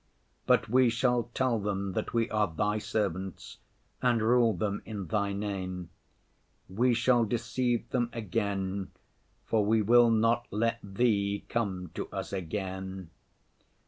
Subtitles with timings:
[0.47, 3.59] But we shall tell them that we are Thy servants
[4.01, 5.91] and rule them in Thy name.
[6.67, 8.89] We shall deceive them again,
[9.45, 13.11] for we will not let Thee come to us again.